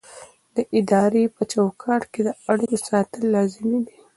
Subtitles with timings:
[0.55, 3.97] د ادارې په چوکاټ کې د اړیکو ساتل لازمي دي.